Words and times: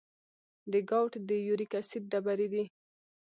د 0.71 0.73
ګاؤټ 0.89 1.13
د 1.27 1.29
یوریک 1.47 1.71
اسید 1.79 2.03
ډبرې 2.11 2.47
دي. 2.53 2.63